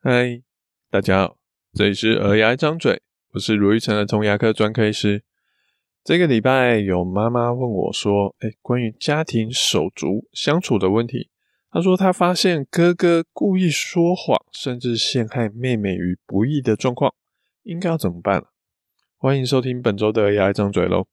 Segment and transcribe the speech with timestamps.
[0.00, 0.40] 嗨，
[0.90, 1.38] 大家好，
[1.74, 3.02] 这里是儿牙一张嘴，
[3.32, 5.24] 我是卢玉成儿童牙科专科医师。
[6.04, 11.30] 这个礼拜有妈妈问我说：“哎，关于家庭手足相处的问题，
[11.72, 17.12] 她说她发现哥哥故意说谎，甚至陷害妹妹于不义的状况，
[17.64, 18.44] 应该要怎么办？”
[19.18, 21.08] 欢迎收听本周的儿牙一张嘴喽。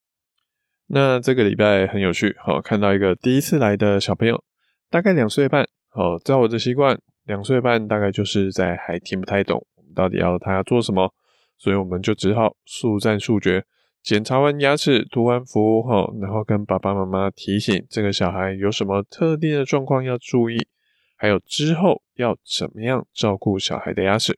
[0.86, 4.44] 那这个礼拜很有趣，好，看到一个第一次来的小朋友，
[4.92, 7.02] 大概两岁半，好，照我的习惯。
[7.26, 11.14] 两岁半大概就是在还听不太懂我们到底要他做什么，
[11.58, 13.66] 所以我们就只好速战速决，
[14.04, 20.68] 检查完牙齿，涂完氟后，然后跟爸爸妈妈提醒这个小孩有什么特定的状况要注意，
[21.16, 24.38] 还有之后要怎么样照顾小孩的牙齿。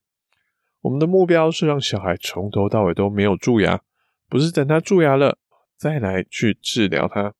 [0.81, 3.81] 我们的目标是让小孩从头到尾都没有蛀牙，
[4.29, 5.37] 不是等他蛀牙了
[5.75, 7.33] 再来去治疗他。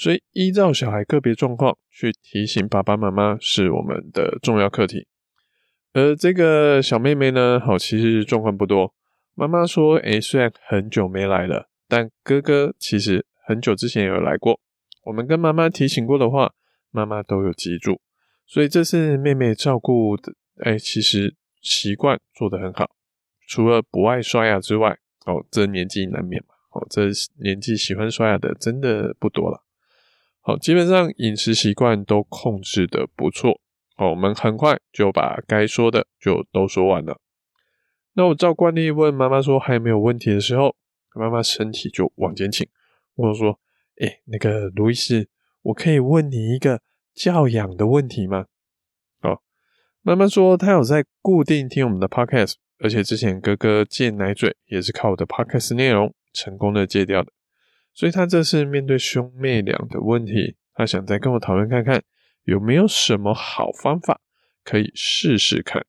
[0.00, 5.08] 所以，依照小孩个别状况去提醒爸爸妈妈是我们的重要课题。
[5.92, 8.94] 而这个小妹妹呢，好，其实状况不多。
[9.34, 14.60] 妈妈说，诶，虽然很久没来了，但哥哥其实很久之前有来过。
[15.06, 16.52] 我们跟妈妈提醒过的话，
[16.92, 18.00] 妈妈都有记住。
[18.46, 20.32] 所以这次妹妹照顾的，
[20.64, 22.88] 诶，其实习惯做得很好。
[23.48, 24.96] 除了不爱刷牙之外，
[25.26, 27.08] 哦，这年纪难免嘛，哦，这
[27.42, 29.64] 年纪喜欢刷牙的真的不多了。
[30.48, 33.60] 好，基本上饮食习惯都控制的不错。
[33.96, 37.20] 好，我们很快就把该说的就都说完了。
[38.14, 40.74] 那我照惯例问妈妈说还有没有问题的时候，
[41.14, 42.66] 妈妈身体就往前倾，
[43.16, 43.60] 我说
[44.00, 45.28] ：“诶，那个卢易斯，
[45.60, 46.80] 我可以问你一个
[47.12, 48.46] 教养的问题吗？”
[49.20, 49.42] 好，
[50.00, 57.30] 妈妈说她有在固定听我们的 podcast，而且之前哥哥戒奶嘴也是靠我的 podcast 内容成功的戒掉的。
[57.98, 62.00] 所以他这次面对兄妹俩的问题，他想再跟我讨论看看
[62.44, 64.20] 有没有什么好方法
[64.62, 65.84] 可以试试看。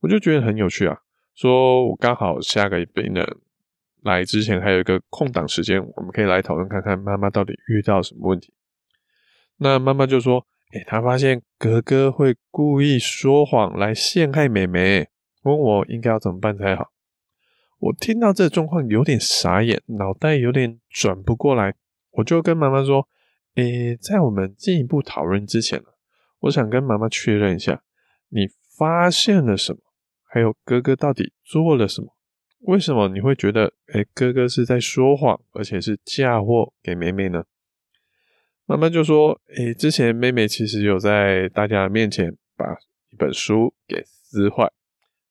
[0.00, 1.02] 我就觉得很有趣啊，
[1.36, 3.24] 说我刚好下个病人
[4.02, 8.52] 来之前还有一个空档时间，我们可以来讨论看看妈妈到底遇到什么问题。
[9.58, 15.10] 那妈妈就说：“诶，她发现哥哥会故意说谎来陷害妹妹，
[15.44, 16.90] 问我应该要怎么办才好。”
[17.80, 21.74] 我听到这状况有点傻眼，脑袋有点转不过来，
[22.10, 23.08] 我就跟妈妈说
[23.56, 25.82] ：“诶，在我们进一步讨论之前，
[26.40, 27.82] 我想跟妈妈确认一下，
[28.28, 28.46] 你
[28.76, 29.80] 发现了什么？
[30.24, 32.14] 还有哥哥到底做了什么？
[32.60, 37.44] 为什么你会觉得，诶，哥哥是在说谎，而且是嫁祸给妹妹呢？”
[38.66, 42.74] 妈妈就说：“诶，之前妹妹其实有在大家面前把
[43.08, 44.70] 一本书给撕坏，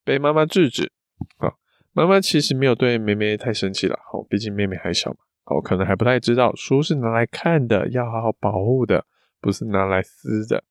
[0.04, 0.92] 被妈妈制止。
[1.38, 1.54] 啊。”
[2.00, 9.06] 妈妈其实没有对妹妹太生气了，好，毕竟妹妹还小嘛，好，可能还不太知道书是拿来看的，要好好保护的，
[9.42, 10.64] 不是拿来撕的，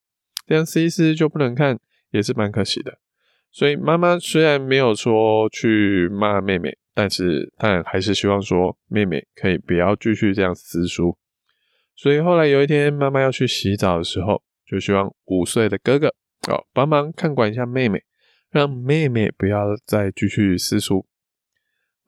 [0.46, 1.78] 这样撕一撕就不能看，
[2.12, 2.98] 也是蛮可惜的。
[3.52, 11.18] 所以妈妈虽然没有说去骂妹妹，但是但还是希望说妹妹可以不要继续这样撕书。
[11.94, 16.08] 所以后来有一天妈妈要去洗澡的时候，就希望五岁的哥哥
[16.50, 18.02] 哦帮忙看管一下妹妹，
[18.50, 21.04] 让妹妹不要再继续撕书。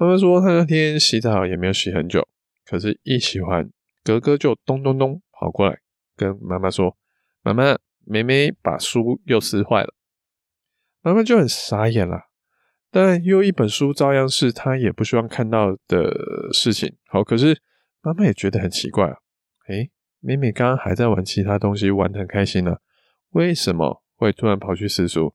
[0.01, 2.27] 妈妈说，她那天洗澡也没有洗很久，
[2.65, 3.71] 可是一洗完，
[4.03, 5.79] 哥哥就咚咚咚跑过来
[6.17, 6.97] 跟妈妈说
[7.45, 9.93] ：“妈妈，妹妹把书又撕坏了。”
[11.05, 12.31] 妈妈就很傻眼了，
[12.91, 16.97] 但又一本书照样是她也不希望看到的事情。
[17.09, 17.61] 好，可是
[18.01, 19.19] 妈妈也觉得很奇怪啊，
[19.69, 19.91] 诶，
[20.21, 22.79] 妹妹刚刚还在玩其他东西，玩得很开心呢，
[23.33, 25.35] 为什么会突然跑去撕书？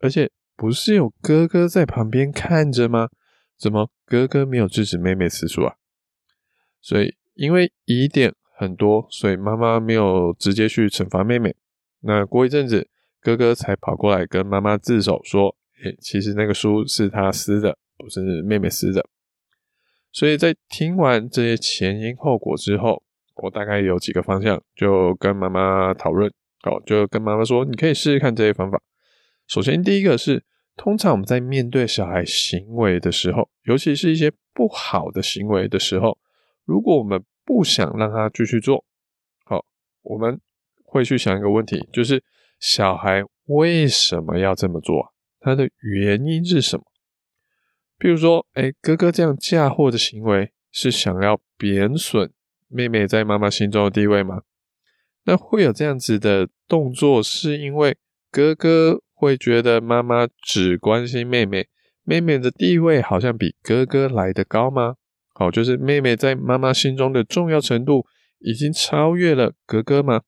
[0.00, 3.08] 而且不是有哥哥在旁边看着吗？
[3.62, 5.76] 怎么哥哥没有制止妹妹撕书啊？
[6.80, 11.54] 所以因为疑点很多，所以妈妈没有直接去惩罚妹妹。
[12.00, 12.88] 那过一阵子，
[13.20, 19.06] 哥哥才跑过来跟妈妈自首说：“诶，其实那个书是他撕的，不是妹妹撕的。”
[20.10, 23.00] 所以在听完这些前因后果之后，
[23.36, 26.28] 我大概有几个方向，就跟妈妈讨论，
[26.62, 28.82] 好，就跟妈妈说：“你可以试试看这些方法。”
[29.46, 30.44] 首先第一个是。
[30.74, 36.18] 通常我们在面对小孩行为的时候，尤其是一些不好的行为的时候，
[36.64, 38.84] 如果我们不想让他继续做，
[39.44, 39.64] 好，
[40.00, 40.40] 我们
[40.84, 42.24] 会去想一个问题，就是
[42.58, 45.12] 小孩为什么要这么做？
[45.40, 46.84] 他的原因是什么？
[47.98, 52.32] 比如说，哎，哥哥这样嫁祸的行为是想要贬损
[52.68, 54.42] 妹妹在妈妈心中的地位吗？
[55.24, 57.98] 那会有这样子的动作，是因为
[58.30, 59.02] 哥哥。
[59.22, 61.68] 会觉得妈妈只关心妹妹，
[62.02, 64.96] 妹妹的地位好像比哥哥来得高吗？
[65.32, 68.04] 好，就是妹妹在妈妈心中的重要程度
[68.40, 70.22] 已经超越了哥哥吗？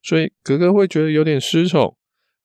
[0.00, 1.96] 所以哥哥会觉得有点失宠，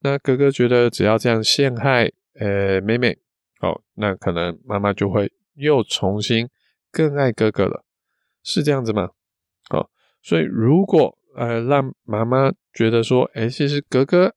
[0.01, 3.19] 那哥哥觉得只要这样陷害呃妹妹，
[3.61, 6.49] 哦，那可能妈妈就会又重新
[6.91, 7.85] 更爱哥哥了，
[8.41, 9.09] 是这样子吗？
[9.69, 9.87] 哦，
[10.23, 14.33] 所以如果呃让妈妈觉得说，哎，其实哥哥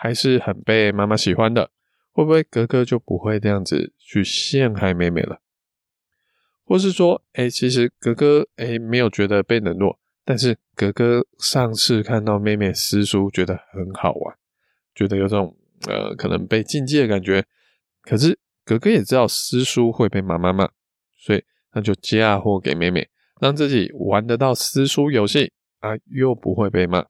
[0.00, 1.72] 还是很被妈妈喜欢的，
[2.12, 5.40] 会不会格格就不会这样子去陷害妹妹了？
[6.64, 14.36] 或是说，哎，其实格格哎没有觉得被冷落，但是格格上次看到妹妹撕书，觉得很好玩，
[14.94, 15.56] 觉得有种
[15.88, 17.44] 呃可能被禁忌的感觉。
[18.02, 20.68] 可是格格也知道撕书会被妈妈骂，
[21.16, 21.42] 所以
[21.72, 23.08] 他就嫁祸给妹妹，
[23.40, 25.50] 让自己玩得到撕书游戏
[25.80, 27.04] 啊，又不会被骂。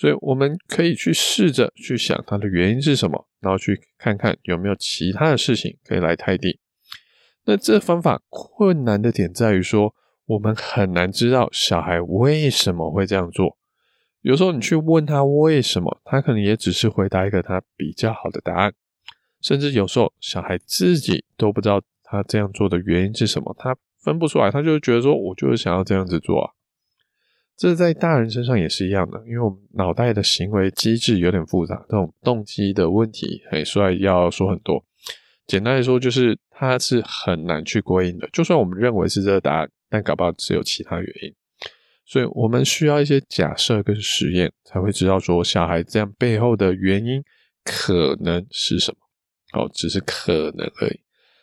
[0.00, 6.58] 所以我们可以去试着去想它的原因是什么，然后去看看有没有其他的事情可以来汰地。
[7.44, 9.94] 那这方法困难的点在于说，
[10.24, 13.58] 我们很难知道小孩为什么会这样做。
[14.22, 18.72] 有时候你去问他为什么，他可能也只是回答一个他比较好的答案。
[19.42, 26.52] 甚至有时候小孩自己都不知道他这样做的原因是什么，他分不出来，他就觉得说，我就是想要这样子做啊。
[27.60, 34.82] 这在大人身上也是一样的，因为我们脑袋的行为机制有点复杂，这种动机的问题，哎，所以要说很多。
[35.46, 38.26] 简单来说，就是它是很难去归因的。
[38.32, 41.34] 就算我们认为是这个答案，但搞不好只有其他原因。
[42.06, 47.22] 所以我们需要一些假设跟实验，才会知道说小孩这样背后的原因
[47.62, 49.60] 可能是什么。
[49.60, 51.00] 哦，只是可能而已。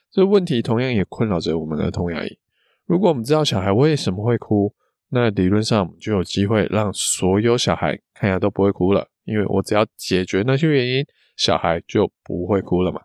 [0.10, 2.40] 这个问题同样也困扰着我们的儿童牙医。
[2.88, 4.74] 如果我们知道小孩为什么会哭，
[5.10, 11.06] 那理论上我们就有机会让所有小孩看牙都不会哭了，因为我只要解决那些原因，
[11.36, 13.02] 小孩就不会哭了嘛。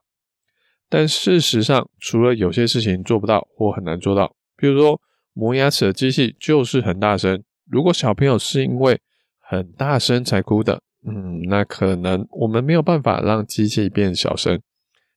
[0.88, 5.00] 但事实上，除了有些事情做不到或很难做到，比如说
[5.32, 9.00] 磨牙齿的机器就是很大声，如果小朋友是因为
[9.38, 14.60] 很大声才哭的，嗯，那可能我们没有办法让机器变小声，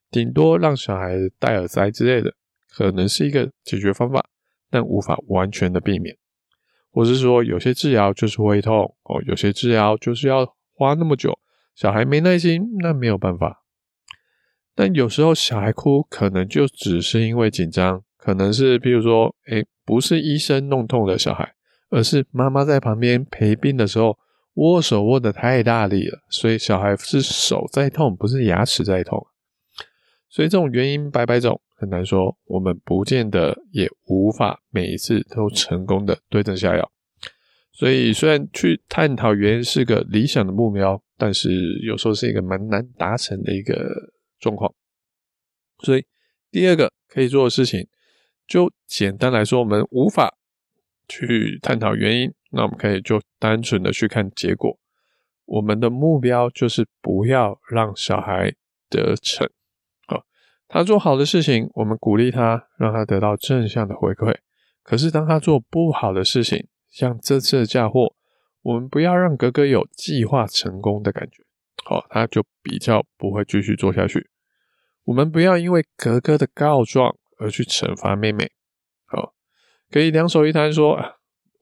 [0.09, 2.33] 顶多让小孩戴耳塞之类的，
[2.69, 4.23] 可能是一个解决方法，
[4.69, 6.15] 但无法完全的避免。
[6.95, 11.37] 或是说有些治疗就是会痛哦，有些治疗就是要花那么久，
[11.75, 13.63] 小孩没耐心，那没有办法。
[14.73, 21.53] 但有时候小孩哭，可能就只是因为紧张，可能是譬如说，诶，不是医生弄痛的小孩，
[21.89, 24.17] 而是妈妈在旁边陪病的时候
[24.53, 29.27] 握手握得太大力了，所以小孩是手在痛，不是牙齿在痛。
[30.29, 36.91] 所以这种原因百百种，很难说，我们不见得也无法每一次都成功的对症下药。
[37.71, 44.13] 所以虽然去探讨原因是个理想的目标，但是有时候是一个蛮难达成的一个。
[44.37, 44.71] 状况，
[45.79, 46.05] 所以
[46.51, 47.87] 第二个可以做的事情，
[48.45, 50.37] 就简单来说，我们无法
[51.07, 54.77] 去探讨原因，那我们可以就单纯的去看结果。
[55.45, 58.53] 我们的目标就是不要让小孩
[58.89, 59.49] 得逞，
[60.75, 64.35] 他做好的事情，我们鼓励他，让他得到正向的回馈。
[64.83, 68.13] 可是当他做不好的事情，像这次的嫁祸，
[68.61, 71.43] 我们不要让哥哥有计划成功的感觉。
[71.85, 74.29] 好，他就比较不会继续做下去。
[75.05, 78.51] 我们不要因为哥哥的告状而去惩罚妹妹。
[79.05, 79.33] 好，
[79.89, 80.99] 可以两手一摊说：“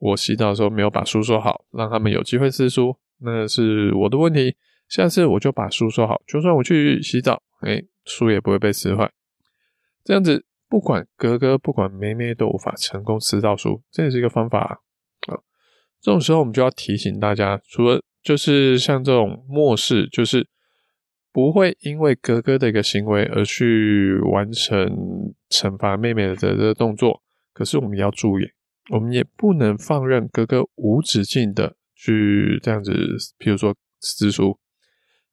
[0.00, 4.56] 我洗澡的时候没有把书收好，让他们有机会撕书，那是我的问题。
[4.88, 9.10] 下次我就把书收好，就算我去洗澡，哎，书也不会被撕坏。
[10.04, 14.78] 这样子，不管哥哥不管妹妹都无法成功撕到书，这也是一个方法啊。
[16.00, 20.46] 这种时候我们就要提醒大家，除了就是像这种漠视，就是
[21.32, 27.22] 不会因为哥哥的一个行为而去完成惩罚妹妹的这个动作。
[27.54, 28.44] 可是我们要注意，
[28.90, 32.92] 我们也不能放任哥哥无止境的去这样子，
[33.38, 34.58] 譬如说撕书。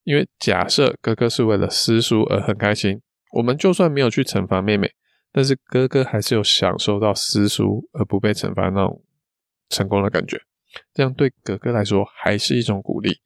[0.03, 3.01] 因为假设哥哥是为了撕书而很开心，
[3.33, 4.91] 我们就算没有去惩罚妹妹，
[5.31, 9.03] 但是哥哥还是有享受到撕书而不被惩罚那种
[9.69, 10.41] 成功的感觉。
[10.93, 13.19] 这样对哥哥来说还是一种鼓励，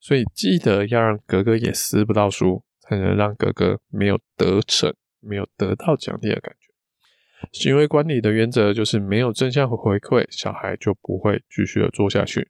[0.00, 6.72] 所以记得要让哥哥也撕不到书，才能让哥哥没有得逞，没有得到奖励的感觉。
[7.52, 12.48] 行为管理的原则就是没有正向回馈，小孩就不会继续的做下去。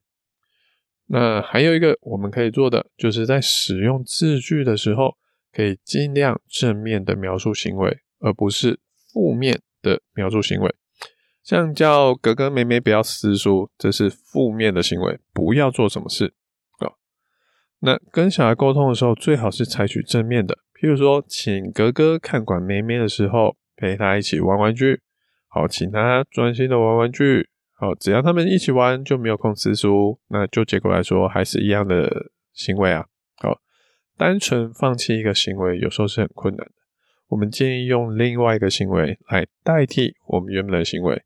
[1.07, 5.17] 那还有一个我们可以做的，就是在使用字句的时候，
[5.53, 8.79] 可以尽量正面的描述行为，而不是
[9.13, 10.75] 负面的描述行为。
[11.43, 16.33] 像叫哥哥妹妹不要撕书，这是负面的行为，不要做什么事
[16.79, 16.97] 啊。
[17.81, 25.01] 那跟小孩沟通的时候，最好是采取正面的，譬如说，请哥哥看管妹妹的时候，陪他一起玩玩具，
[25.47, 33.05] 好，请他专心的玩玩具，好，只要他们一起玩，就没有空撕书，那就结果来说，还是一样的行为啊。
[33.35, 33.59] 好，
[34.17, 36.71] 单纯放弃一个行为，有时候是很困难的。
[37.27, 41.23] 我们建议用另外一个行为来代替我们原本的行为，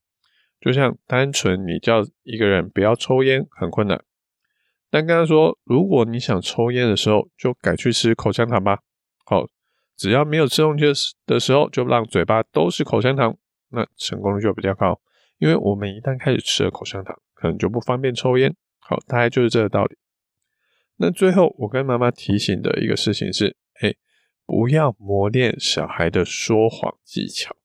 [0.60, 4.04] 就像单纯你叫一个人不要抽烟很困难，
[4.90, 8.80] 但刚刚说，如果你想抽烟的时候，就改去吃口香糖吧。
[9.24, 9.46] 好，
[9.96, 10.86] 只要没有吃东西
[11.28, 13.38] 的时候，就让嘴巴都是口香糖，
[13.70, 15.00] 那成功率就比较高。
[15.40, 18.56] 因为我们一旦开始吃了口香糖，可能就不方便抽烟。
[18.78, 19.98] 好，大概就是这个道理。
[20.98, 23.96] 那最后，我跟妈妈提醒的一个事情是，哎，
[24.46, 27.56] 不要磨练小孩的说谎技巧。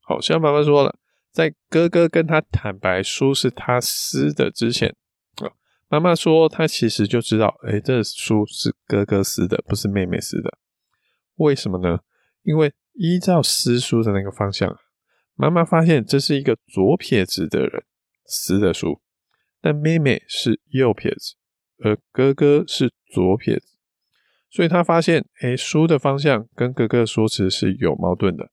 [0.00, 0.98] 好，像妈妈说了，
[1.32, 4.94] 在哥哥跟他坦白书是他撕的之前，
[5.36, 5.50] 啊，
[5.88, 10.58] 妈妈说她其实就知道，哎，这书是哥哥撕的，不是妹妹撕的。
[11.36, 12.00] 为什么呢？
[12.42, 14.78] 因为依照撕书的那个方向，
[15.36, 17.84] 妈妈发现这是一个左撇子的人
[18.24, 19.00] 撕的书，
[19.60, 21.36] 但妹妹是右撇子。
[21.84, 23.76] 而哥哥是左撇子，
[24.48, 28.50] 所以他发现，哎，书的方向跟哥哥的说辞是有矛盾的。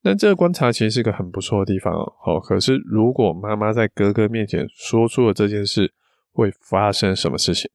[0.00, 2.14] 那这个观察其实是个很不错的地方哦。
[2.24, 5.92] 好，可是如果妈妈在哥哥面前说出了这件事，
[6.32, 7.70] 会发生什么事情？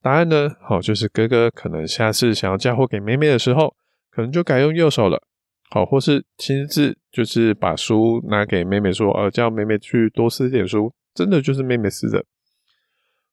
[0.00, 0.50] 答案呢？
[0.60, 3.74] 好，就是哥哥可能下次想要嫁祸给妹妹的时候，
[4.10, 5.26] 可能就改用右手了。
[5.72, 12.24] 好，或是亲自就是把书拿给妹妹说，呃，叫妹妹去多撕点书，真的就是妹妹撕的。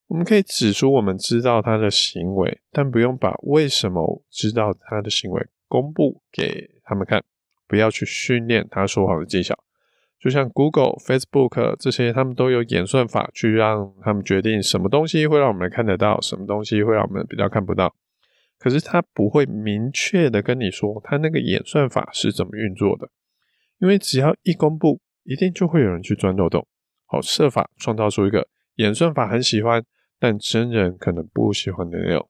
[0.07, 7.23] 我们可以指出我们知道他的行为，但不用把为什么知道他的行为公布给他们看，
[7.67, 9.57] 不要去训练他说谎的技巧。
[10.19, 17.95] 就像 Google、Facebook 这些，他们都有演算法去让他们决定什么东西会让我们看得到，什么东西会让我们比较看不到。
[18.59, 23.09] 可是他不会明确的跟你说他那个演算法是怎么运作的，
[23.79, 26.67] 因为只要一公布，一定就会有人去钻漏洞，
[27.05, 29.83] 好，设法创造出一个演算法很喜欢。
[30.19, 32.27] 但真人可能不喜欢的内容，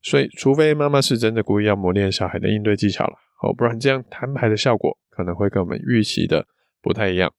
[0.00, 6.46] 所以除非妈妈是真的故意要磨练小孩的应对技巧了，哦，不然这样摊牌的效果可能会跟我们预期的
[6.80, 7.30] 不太一样。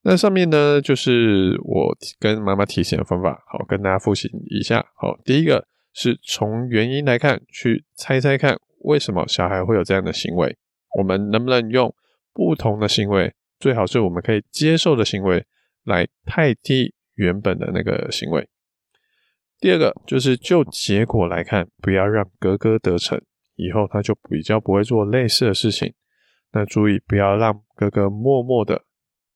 [0.00, 4.86] 那上面呢，就是我跟妈妈提醒的方法，好，跟大家复习一下。
[4.96, 10.56] 好，第一个是从原因来看，去猜猜看为什么小孩会有这样的行为，
[10.98, 11.94] 我们能不能用
[12.32, 15.44] 不同的行为，最好是我们可以接受的行为
[15.84, 18.48] 来代替原本的那个行为。
[19.60, 23.20] 第二个就是就结果来看，不要让哥哥得逞，
[23.54, 25.94] 以后他就比较不会做类似的事情。
[26.52, 28.82] 那注意不要让哥哥默默的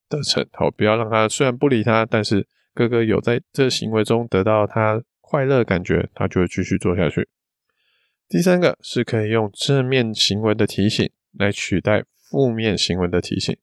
[0.08, 7.28] 得逞，好，不要让他虽然不理他，但是哥哥有在这行为中得到他快乐感觉，他就会继续做下去。
[8.28, 13.56] 第三个是可以用正面行为的提醒来取代负面行为的提醒，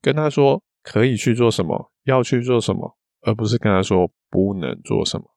[0.00, 5.34] 跟他说可以去做什么，要去做什么，而不是跟他说不能做什么。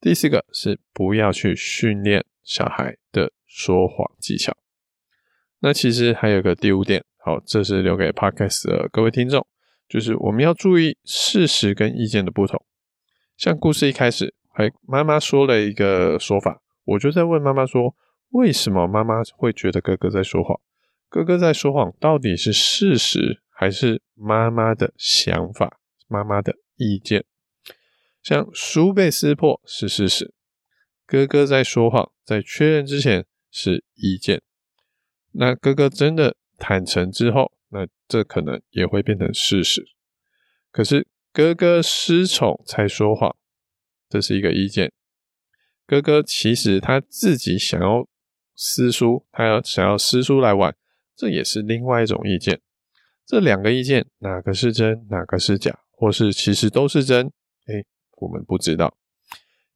[0.00, 4.56] 第四个是不要去训练小孩的说谎技巧。
[5.60, 9.46] 那其实还有个第五点，好，这是留给 Podcast 的各位听众，
[9.88, 12.60] 就是我们要注意事实跟意见的不同。
[13.36, 17.96] 像故事一开始，还妈妈说了一个说法，我就在问妈妈说，
[18.30, 20.60] 为什么妈妈会觉得哥哥在说谎？
[21.08, 27.24] 哥哥在说谎到底是事实还是妈妈的想法、妈妈的意见？
[28.22, 30.32] 像书被撕破是事实，
[31.04, 34.40] 哥哥在说谎，在确认之前是意见。
[35.32, 39.84] 那哥哥真的坦诚之后，那这可能也会变成事实。
[40.70, 43.36] 可是哥哥失宠才说谎，
[44.14, 44.92] 这是一个意见。
[45.88, 48.06] 哥哥其实他自己想要
[48.54, 50.72] 撕书，他要想要撕书来玩，
[51.16, 52.60] 这也是另外一种意见。
[53.26, 57.26] 这两个意见哪个是真，哪个是假，或是其实都是真？
[57.66, 57.84] 诶
[58.18, 58.96] 我们不知道，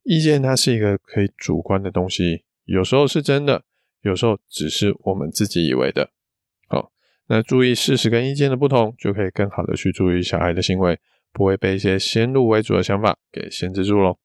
[0.03, 3.65] 意见它是一个可以主观的东西，有时候是真的，
[4.03, 6.11] 有时候只是我们自己以为的。
[6.69, 6.93] 好，
[7.27, 10.97] 那注意事实跟意见的不同，就可以更好的去注意小孩的行为，
[11.33, 14.17] 不会被一些先入为主的想法给限制住喽。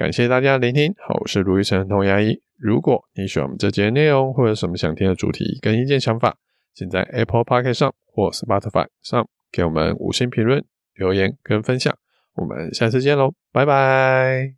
[0.00, 2.40] 感谢大家聆听，好，我是卢一成童牙医。
[2.56, 6.38] 如果你喜欢我们这节内容，或者什么想听的主题跟意见想法，
[6.72, 10.64] 请在 Apple Podcast 上或 Spotify 上给我们五星评论、
[10.94, 11.94] 留言跟分享。
[12.34, 14.54] 我们下次见喽，拜拜。